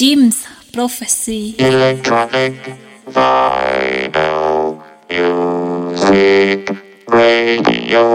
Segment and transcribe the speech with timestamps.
[0.00, 1.56] Jim's Prophecy.
[1.58, 2.56] Electronic
[3.06, 4.80] Vinyl
[5.10, 6.70] Music
[7.06, 8.06] Radio.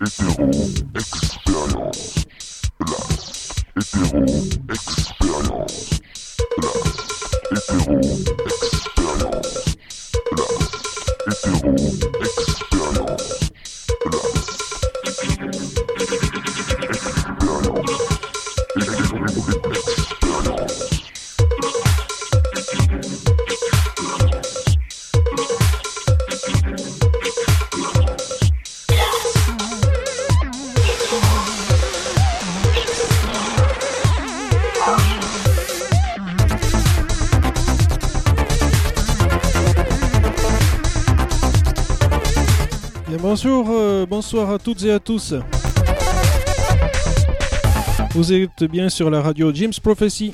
[0.00, 0.46] Hétéro
[0.94, 2.24] Expérience.
[2.86, 3.00] La
[3.74, 4.22] Hétéro
[4.70, 5.98] Expérience.
[6.62, 6.70] La
[7.50, 7.98] Hétéro
[8.70, 9.74] Expérience.
[11.26, 12.29] La Hétéro Expérience.
[43.30, 45.34] Bonjour, euh, bonsoir à toutes et à tous.
[48.10, 50.32] Vous êtes bien sur la radio Jim's Prophecy.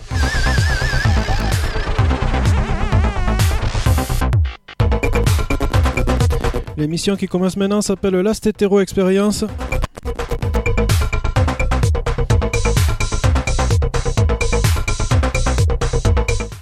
[6.78, 9.44] L'émission qui commence maintenant s'appelle Last Hetero Experience.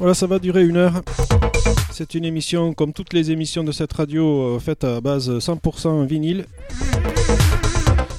[0.00, 1.00] Voilà, ça va durer une heure.
[1.96, 6.04] C'est une émission, comme toutes les émissions de cette radio, euh, faite à base 100%
[6.04, 6.44] vinyle.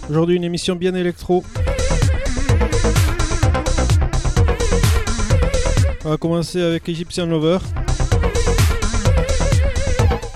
[0.10, 1.44] Aujourd'hui, une émission bien électro.
[6.06, 7.58] On va commencer avec Egyptian Lover.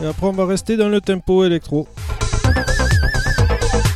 [0.03, 1.87] Et après, on va rester dans le tempo électro.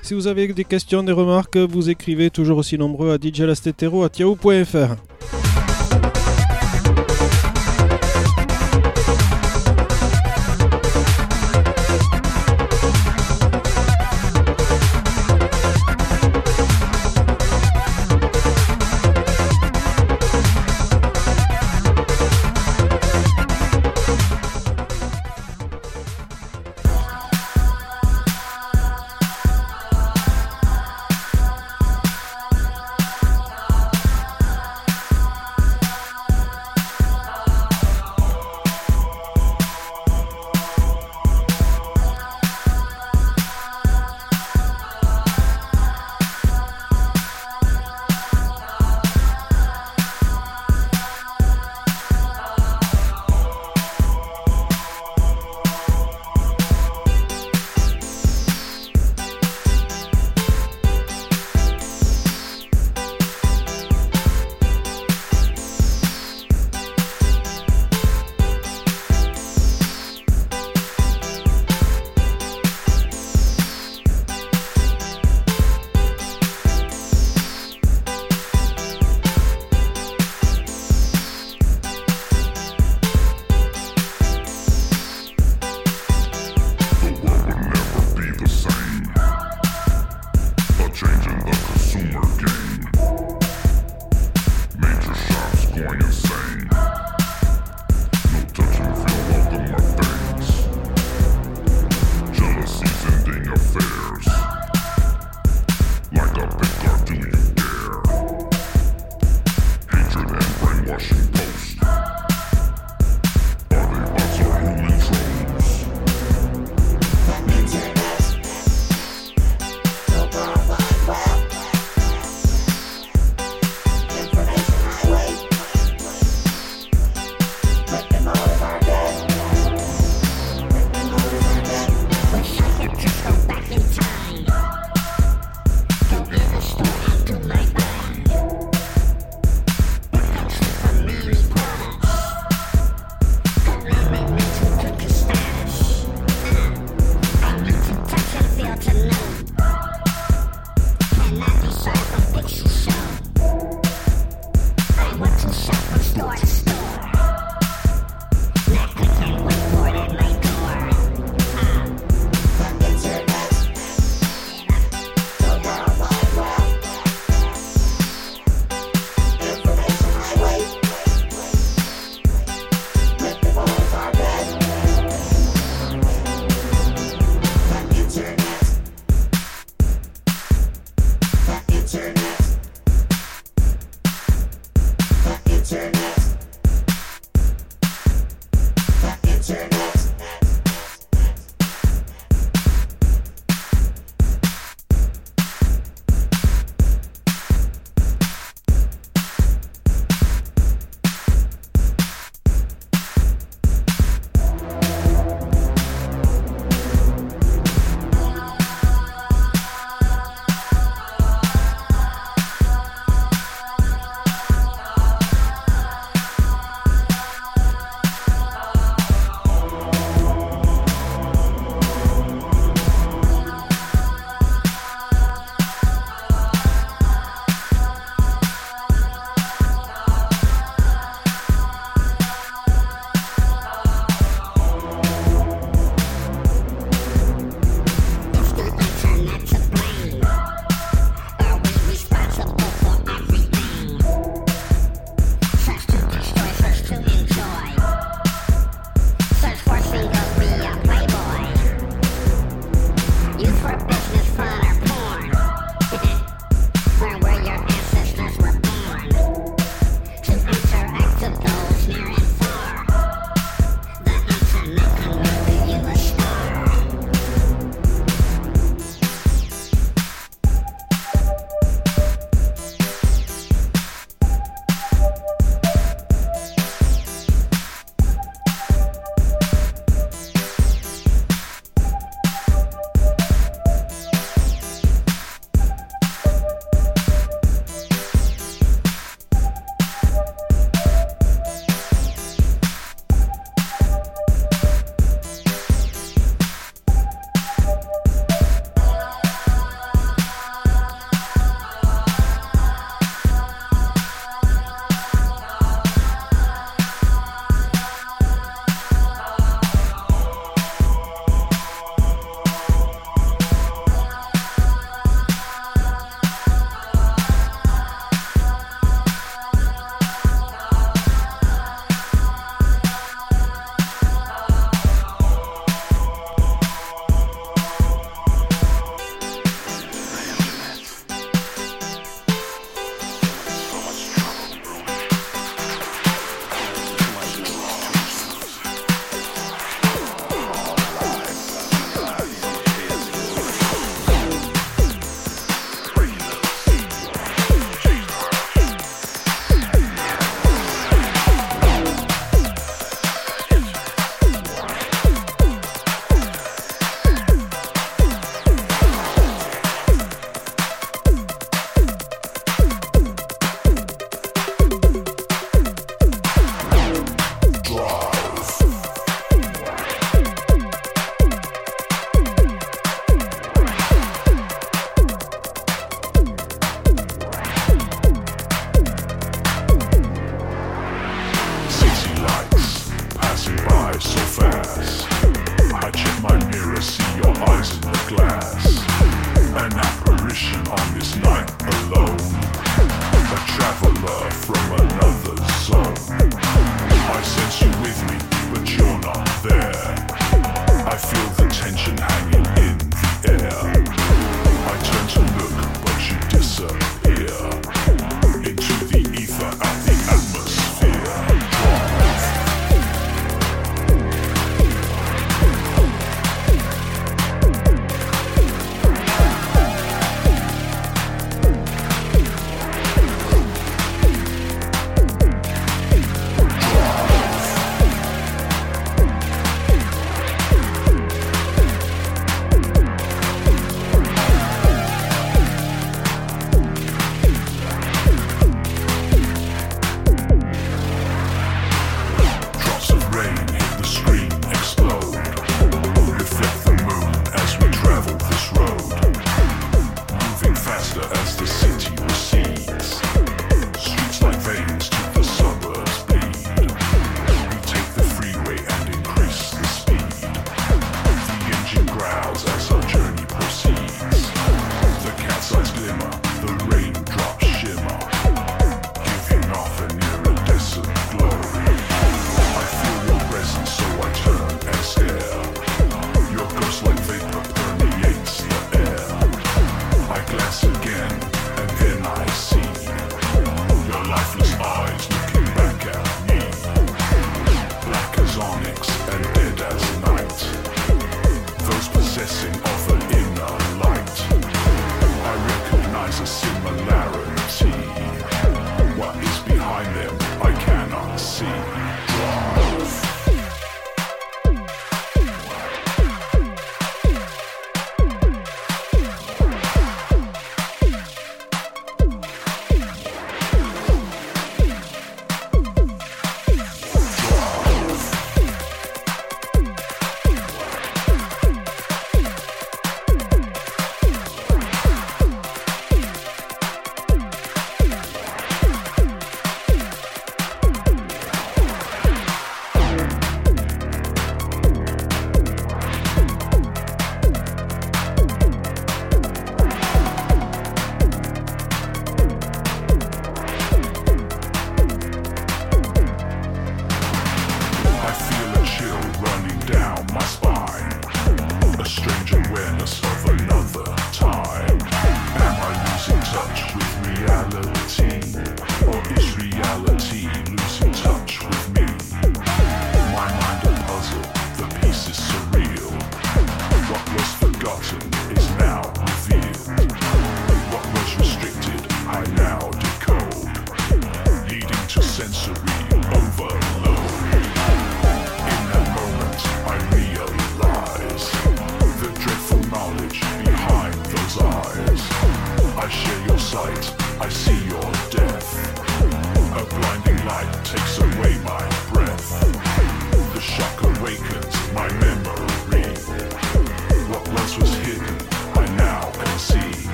[0.00, 4.08] Si vous avez des questions, des remarques, vous écrivez toujours aussi nombreux à djlastetero à.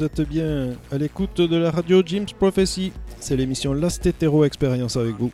[0.00, 2.90] Vous êtes bien à l'écoute de la radio Jim's Prophecy.
[3.18, 5.30] C'est l'émission Last Hetero Experience avec vous.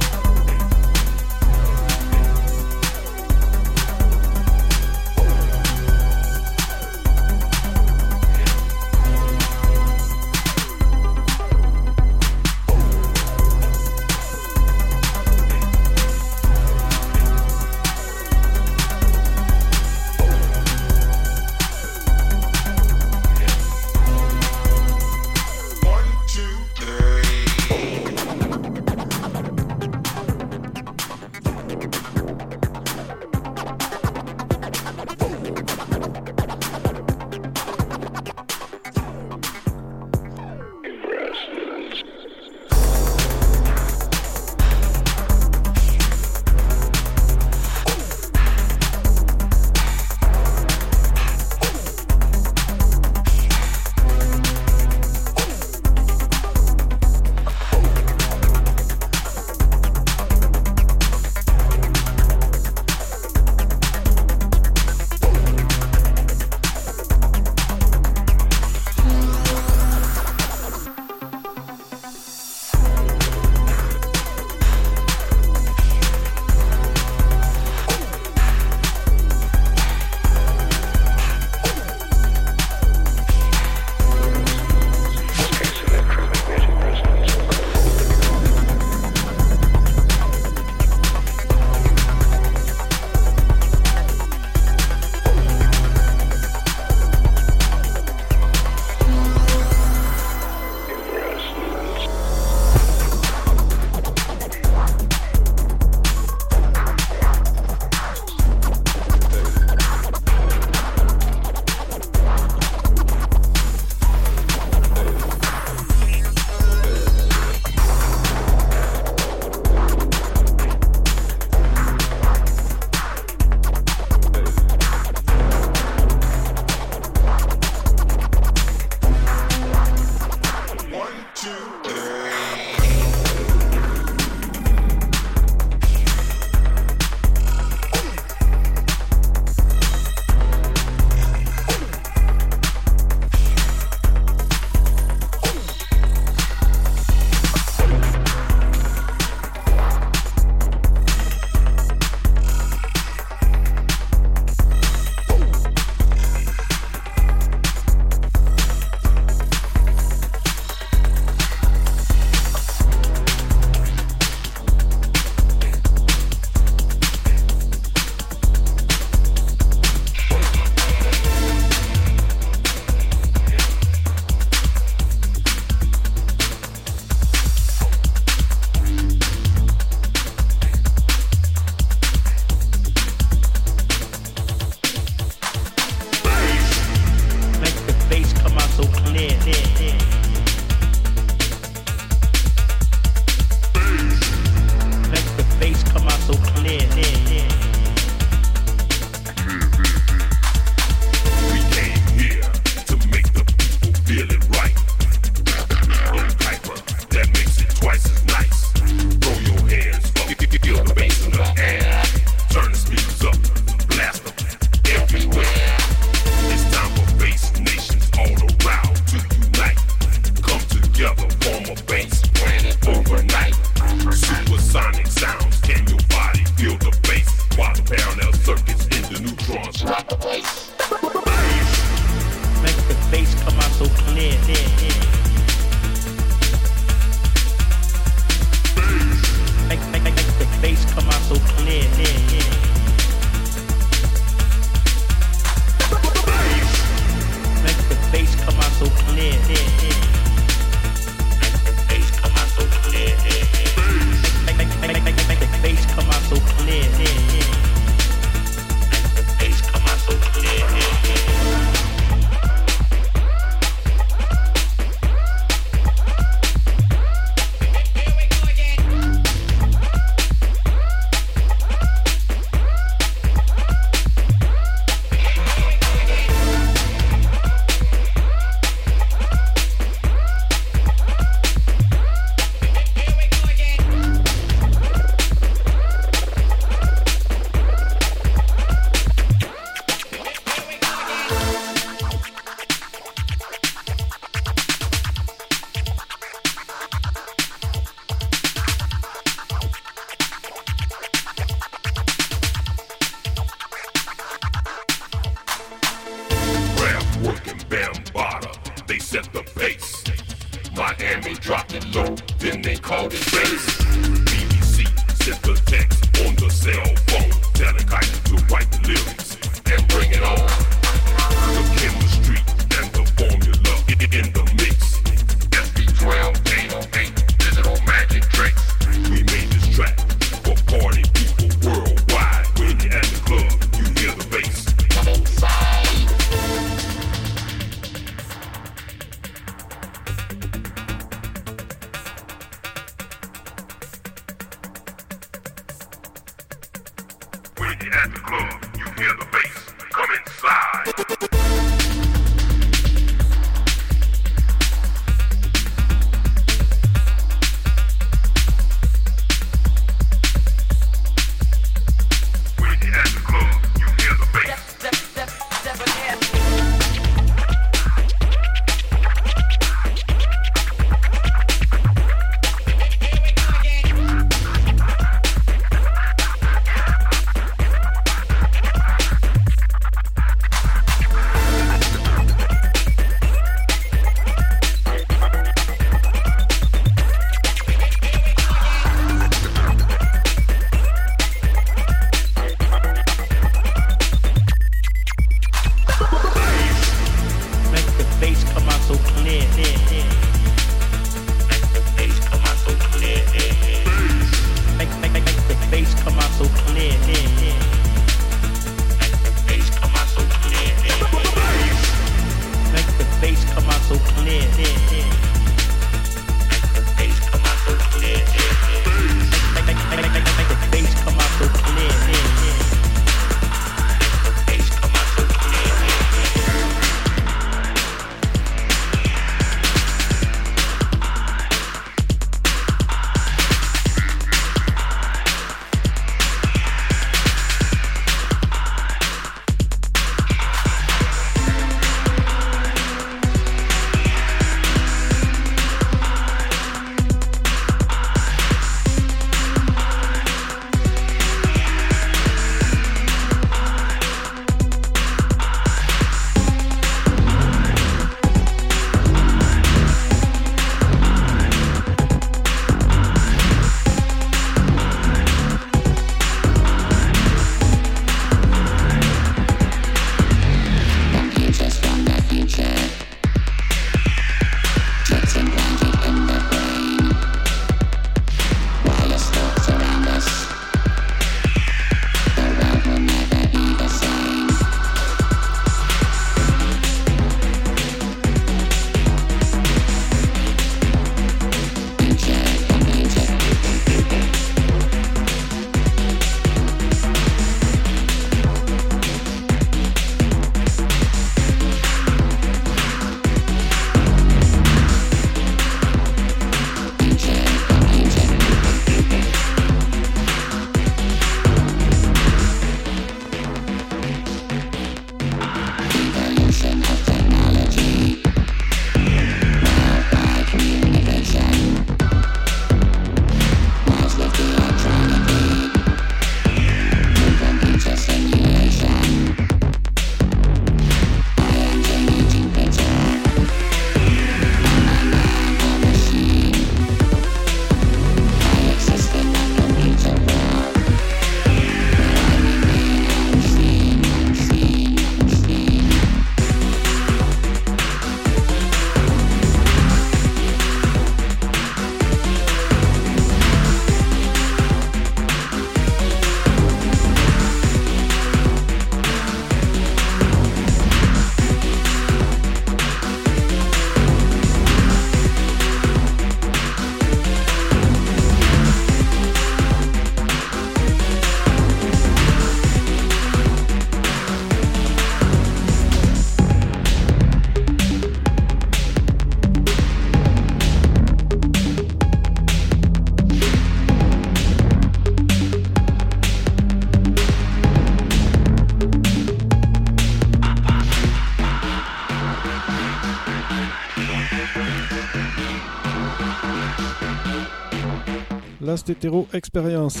[598.88, 600.00] Last Hétéro Experience.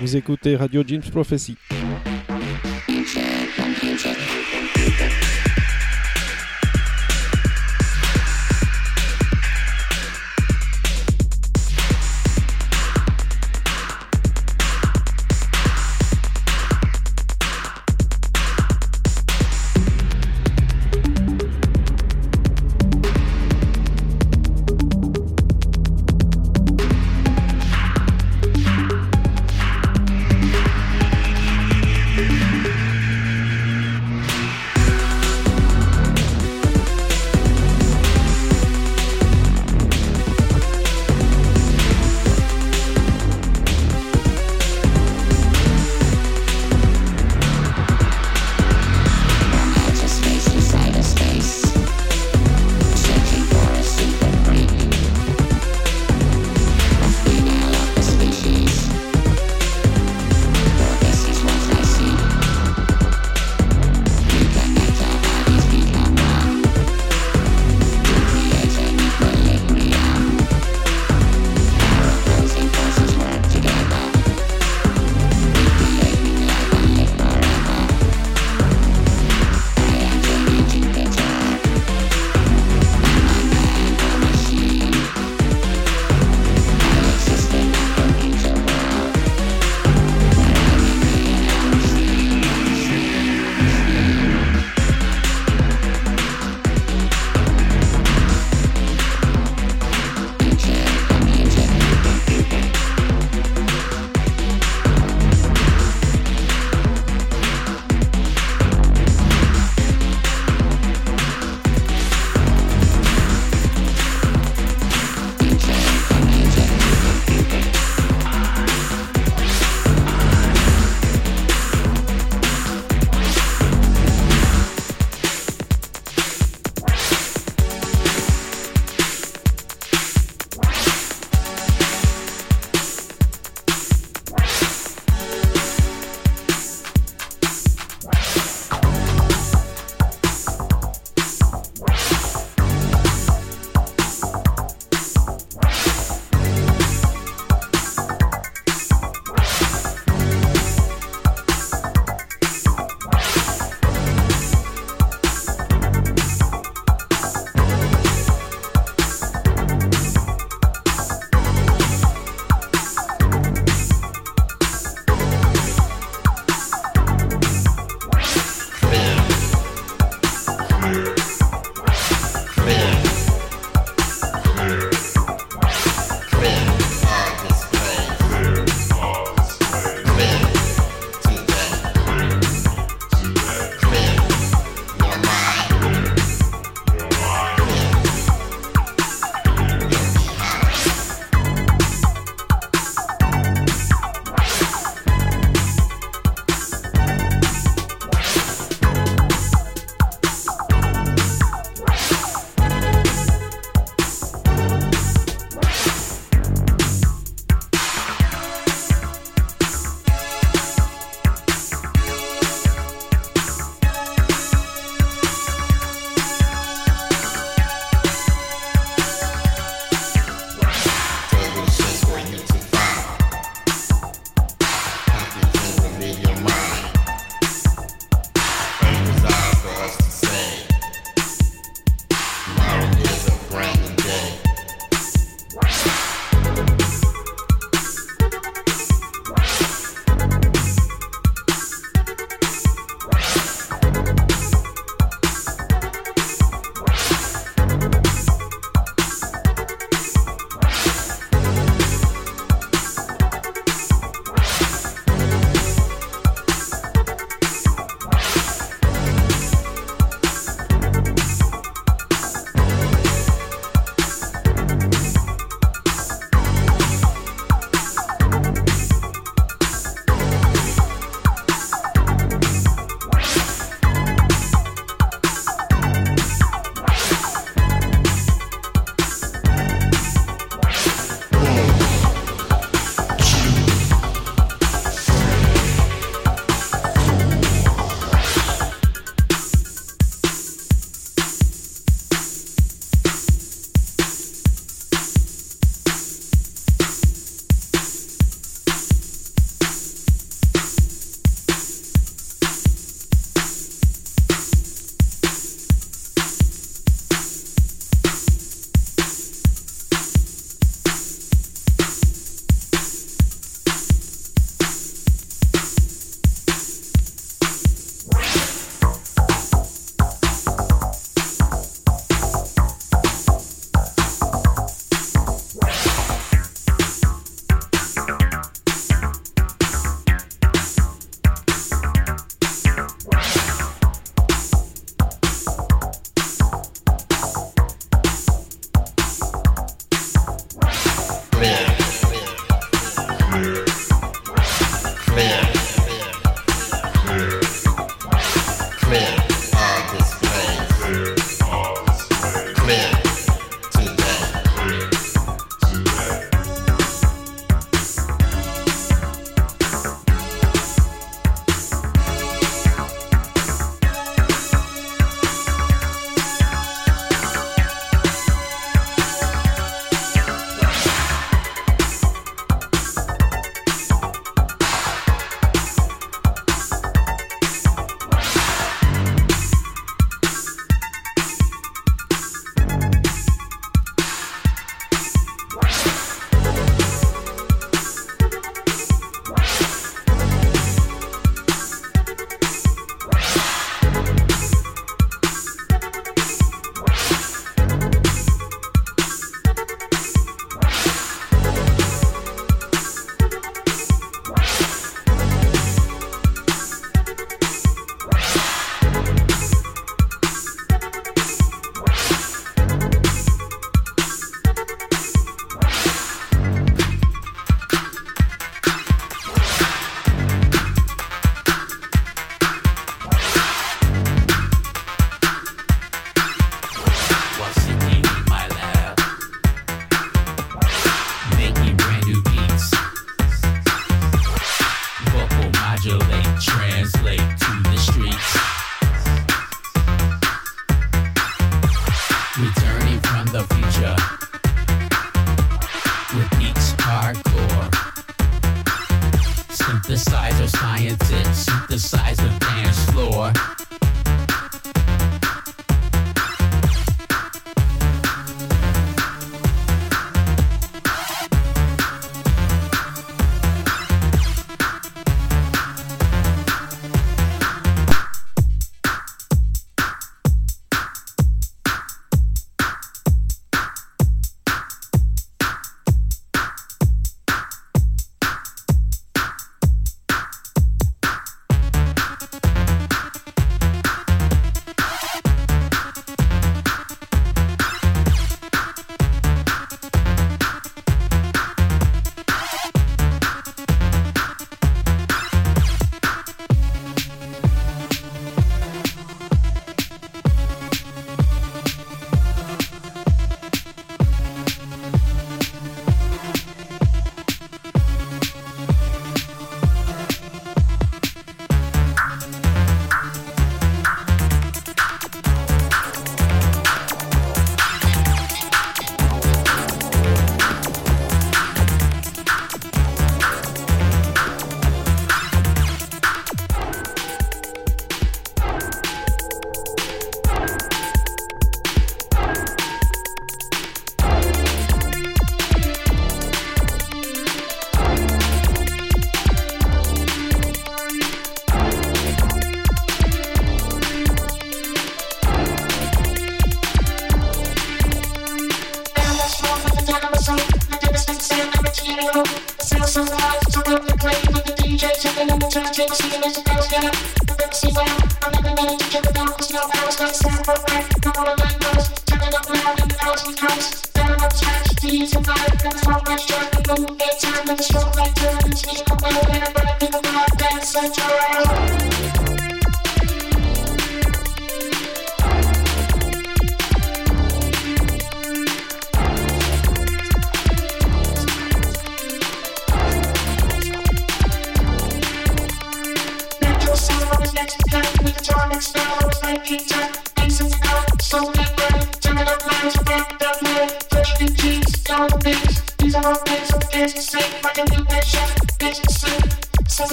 [0.00, 1.56] Vous écoutez Radio James Prophecy.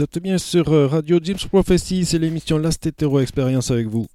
[0.00, 4.06] Vous êtes bien sur euh, Radio James Prophecy, c'est l'émission Last Hetero Experience avec vous.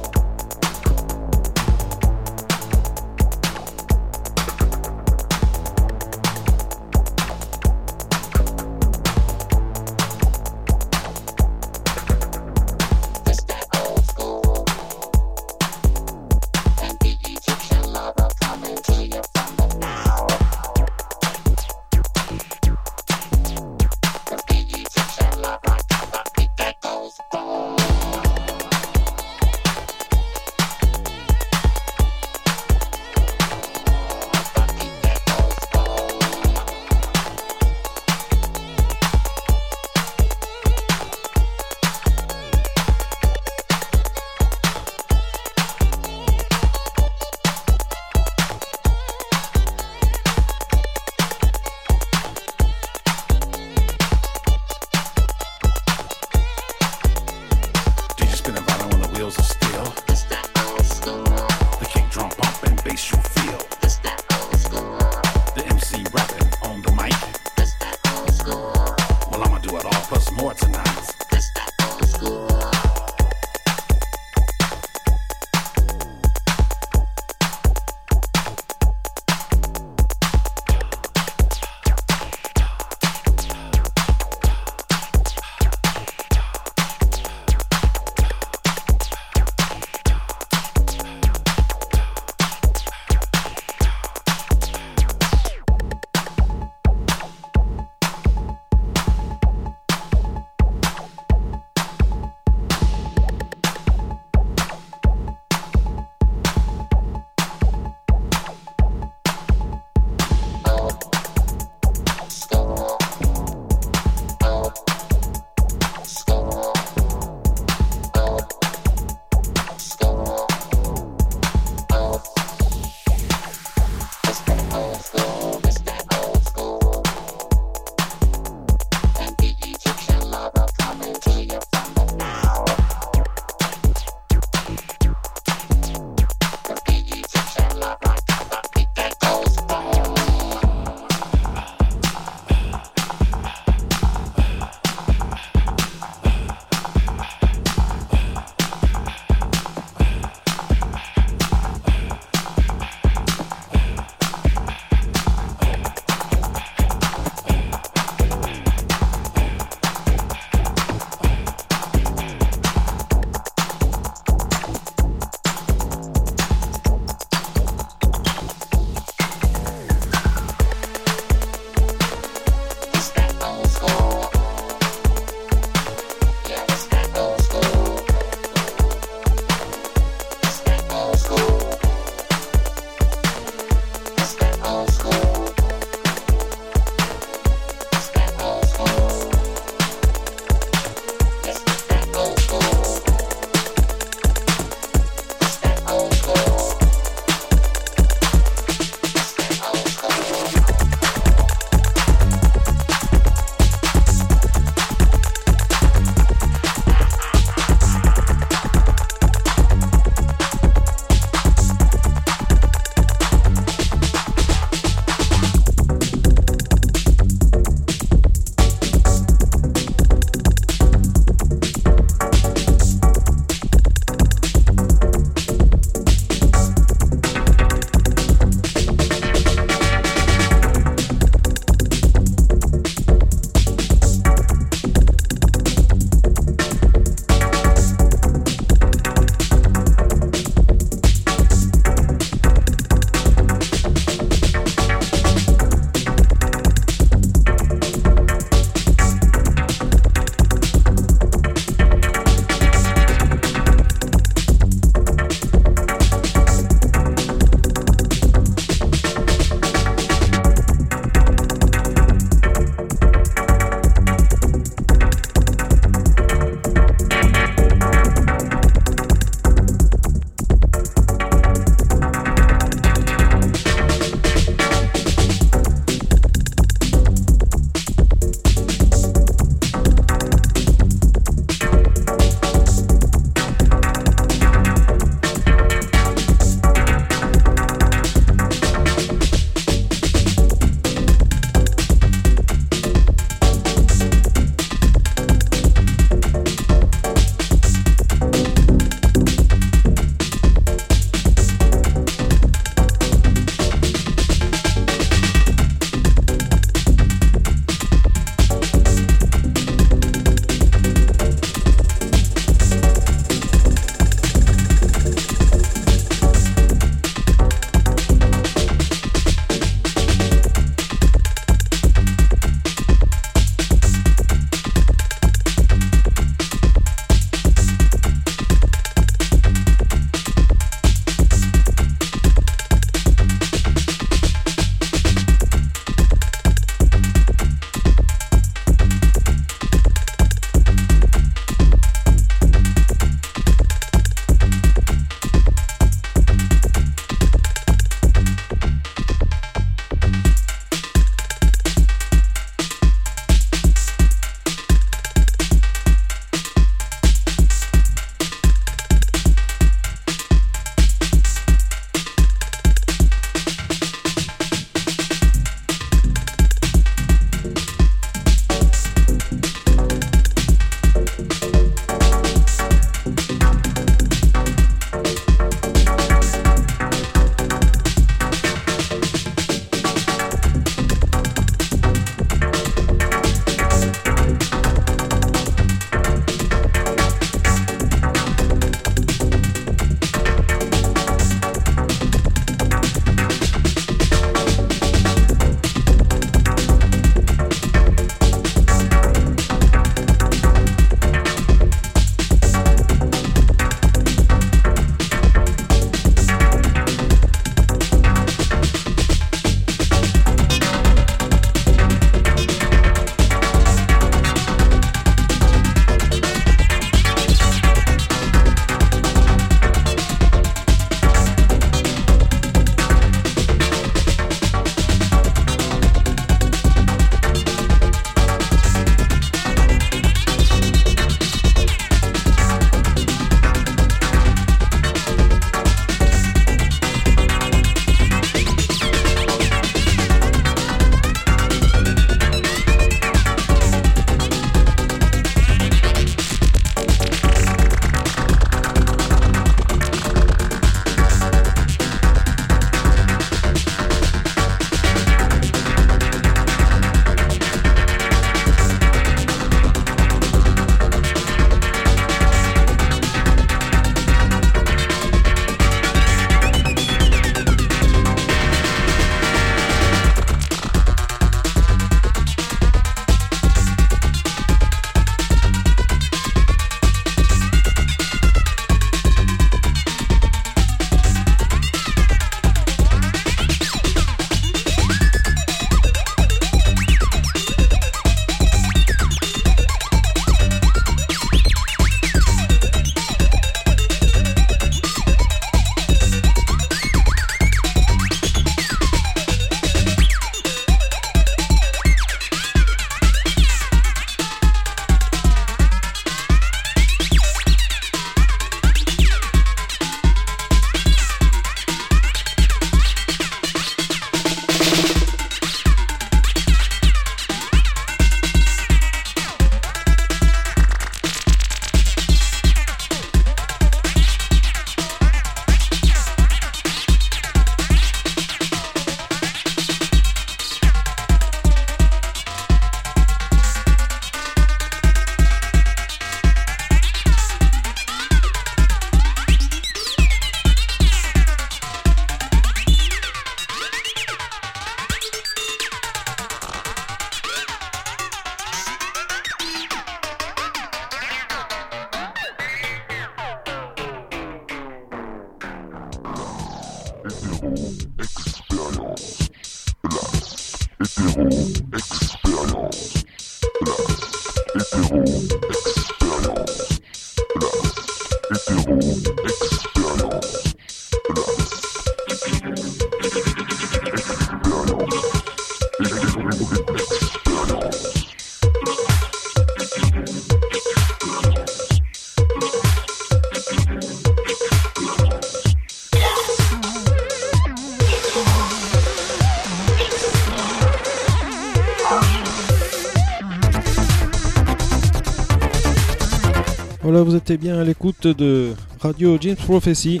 [596.94, 600.00] Voilà, vous étiez bien à l'écoute de Radio James Prophecy.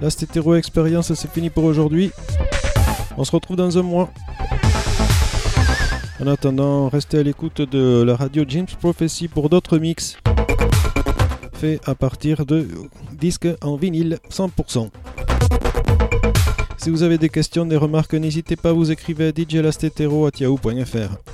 [0.00, 2.12] La Stétéro Expérience, c'est fini pour aujourd'hui.
[3.16, 4.12] On se retrouve dans un mois.
[6.20, 10.18] En attendant, restez à l'écoute de la radio James Prophecy pour d'autres mix
[11.54, 12.68] faits à partir de
[13.10, 14.88] disques en vinyle 100%.
[16.76, 21.31] Si vous avez des questions, des remarques, n'hésitez pas à vous écrire à djlastetero.yahoo.fr.